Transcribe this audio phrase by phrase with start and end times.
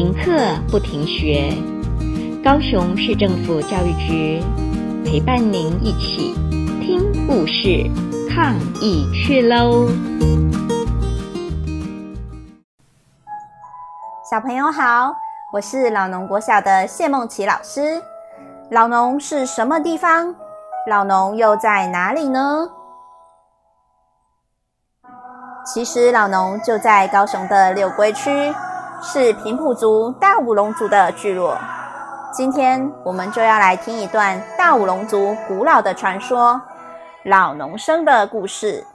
[0.00, 1.52] 停课不停学，
[2.42, 4.42] 高雄市政府教育局
[5.04, 6.32] 陪伴您一起
[6.80, 7.84] 听故事、
[8.30, 9.88] 抗疫去喽！
[14.30, 15.14] 小朋友好，
[15.52, 18.00] 我是老农国小的谢梦琪老师。
[18.70, 20.34] 老农是什么地方？
[20.88, 22.70] 老农又在哪里呢？
[25.66, 28.50] 其实老农就在高雄的六龟区，
[29.02, 31.56] 是平埔族大武龙族的聚落。
[32.34, 36.60] 今天我们就要来听一段大武龙族古老的传说——
[37.24, 38.86] 老农生的故事。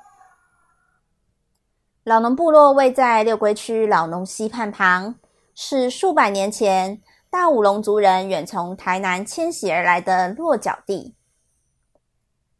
[2.04, 5.16] 老农部落位在六龟区老农溪畔旁，
[5.55, 7.02] 是数百年前
[7.32, 11.16] 大武龙族人远从台南迁徙而来的落脚地。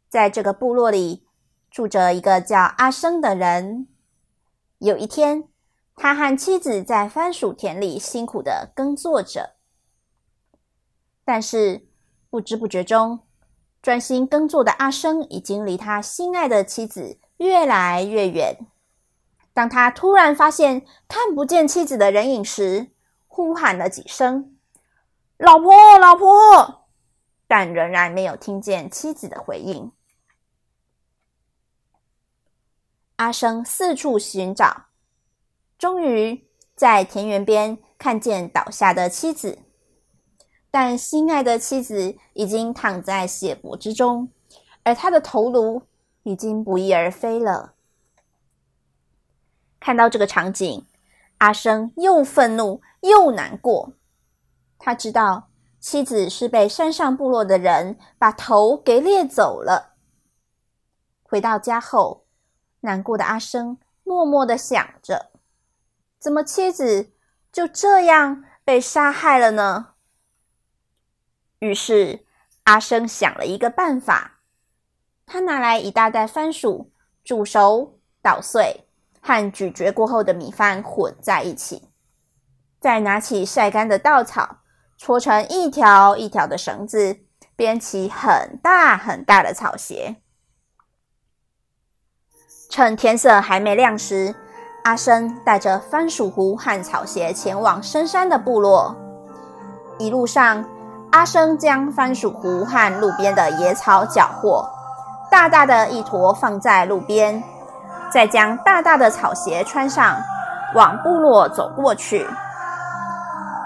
[0.08, 1.24] 在这个部落里，
[1.70, 3.86] 住着一个叫阿生的人。
[4.78, 5.44] 有一天，
[5.96, 9.56] 他和妻子在番薯田里辛苦地耕作着，
[11.24, 11.88] 但是
[12.28, 13.20] 不知不觉中，
[13.80, 18.58] 专心耕作的阿生已经离他心爱的妻子越来越远。
[19.54, 22.90] 当他突然发现看不见妻子的人影时，
[23.26, 24.58] 呼喊了几声
[25.38, 26.88] “老婆，老婆”，
[27.48, 29.90] 但仍然没有听见妻子的回应。
[33.16, 34.88] 阿生四处寻找，
[35.78, 39.58] 终于在田园边看见倒下的妻子，
[40.70, 44.30] 但心爱的妻子已经躺在血泊之中，
[44.82, 45.82] 而他的头颅
[46.22, 47.74] 已经不翼而飞了。
[49.78, 50.86] 看到这个场景，
[51.38, 53.92] 阿生又愤怒又难过。
[54.78, 59.94] 他知道妻子是被山上部落的人把头给掠走了。
[61.22, 62.24] 回到家后，
[62.80, 65.30] 难过的阿生默默的想着：
[66.18, 67.12] 怎么妻子
[67.52, 69.94] 就这样被杀害了呢？
[71.60, 72.26] 于是
[72.64, 74.40] 阿生想了一个办法，
[75.24, 76.92] 他拿来一大袋番薯，
[77.24, 78.86] 煮熟、捣碎，
[79.20, 81.88] 和咀嚼过后的米饭混在一起，
[82.80, 84.58] 再拿起晒干的稻草，
[84.98, 87.20] 搓成一条一条的绳子，
[87.54, 90.16] 编起很大很大的草鞋。
[92.68, 94.34] 趁天色还没亮时，
[94.86, 98.94] 阿生带着番薯糊和草鞋前往深山的部落。
[99.98, 100.64] 一路上，
[101.10, 104.64] 阿生将番薯糊和路边的野草搅和，
[105.28, 107.42] 大大的一坨放在路边，
[108.12, 110.18] 再将大大的草鞋穿上，
[110.76, 112.24] 往部落走过去。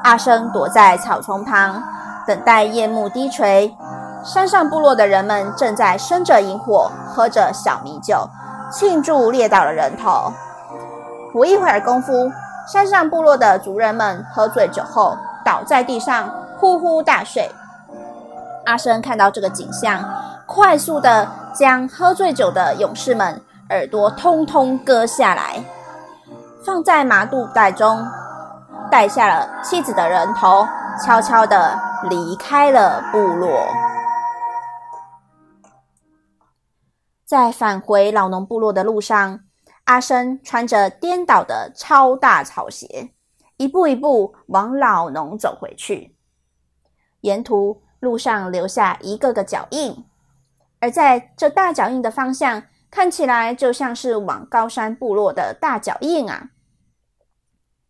[0.02, 1.82] 阿生躲在草丛旁，
[2.26, 3.76] 等待夜幕低垂。
[4.24, 8.26] 山上部落的人们正在生着营火，喝着小米酒。
[8.72, 10.32] 庆祝猎到了人头。
[11.32, 12.30] 不一会儿功夫，
[12.66, 17.50] 山上部落的族人们喝醉酒后倒在地上呼呼大睡。
[18.66, 20.04] 阿生看到这个景象，
[20.46, 23.40] 快速的将喝醉酒的勇士们
[23.70, 25.62] 耳朵通通割下来，
[26.64, 28.06] 放在麻布袋中，
[28.90, 30.66] 带下了妻子的人头，
[31.04, 33.48] 悄悄的离开了部落。
[37.24, 39.40] 在返回老农部落的路上，
[39.90, 43.10] 阿生穿着颠倒的超大草鞋，
[43.56, 46.16] 一步一步往老农走回去。
[47.22, 50.04] 沿途路上留下一个个脚印，
[50.78, 56.50] 而在这大脚印的方向，看起来就像是往高山部落的大脚印啊。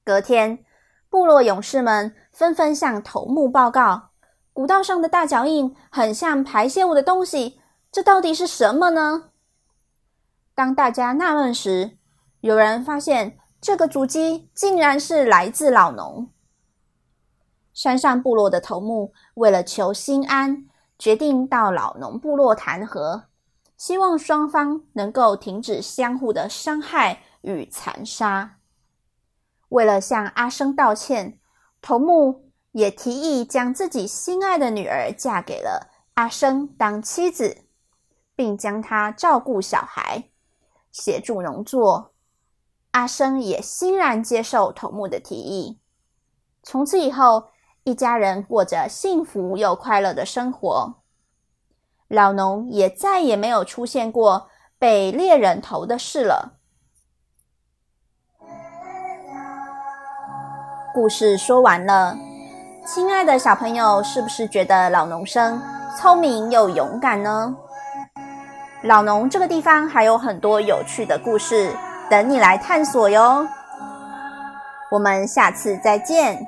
[0.03, 0.65] 隔天，
[1.11, 4.13] 部落勇士们纷纷向头目报告：
[4.55, 7.61] 古道上的大脚印很像排泄物的东西，
[7.93, 9.30] 这到底是什么呢？
[10.61, 11.97] 当大家纳闷时，
[12.43, 16.29] 有人发现这个足迹竟然是来自老农。
[17.73, 20.67] 山上部落的头目为了求心安，
[20.99, 23.25] 决定到老农部落谈和，
[23.79, 28.59] 希望双方能够停止相互的伤害与残杀。
[29.71, 31.41] 为了向阿生道歉，
[31.81, 37.63] 头目也提议将自己心爱的女儿嫁给了阿生当妻子，
[38.37, 40.30] 并将她照顾小孩。
[40.93, 42.13] 协助农作，
[42.93, 45.79] 阿生也欣然接受头目的提议。
[46.63, 47.45] 从此以后，
[47.85, 50.95] 一家人过着幸福又快乐的生活。
[52.09, 54.49] 老农也再也没有出现过
[54.79, 56.59] 被猎人头的事了。
[60.93, 62.19] 故事说完了，
[62.85, 65.63] 亲爱的小朋友，是不是觉得老农生
[65.97, 67.57] 聪明又勇敢呢？
[68.83, 71.71] 老农这个地方还有很多有趣的故事
[72.09, 73.47] 等你来探索哟。
[74.91, 76.39] 我们下次再见。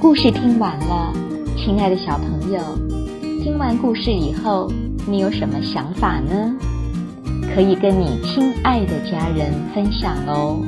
[0.00, 1.12] 故事听完了
[1.58, 2.60] 亲爱的小朋友
[3.44, 4.70] 听完故事以后
[5.06, 6.56] 你有什么想法呢？
[7.54, 10.58] 可以跟你亲爱的家人分享哦。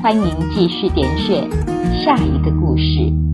[0.00, 1.50] 欢迎继续点选
[2.04, 3.27] 下一个故事。